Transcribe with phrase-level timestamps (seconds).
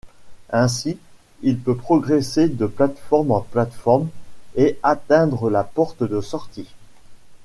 [0.49, 0.97] Ainsi,
[1.43, 4.09] il peut progresser de plate-forme en plate-forme
[4.55, 6.73] et atteindre la porte de sortie.